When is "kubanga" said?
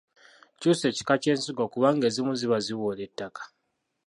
1.73-2.03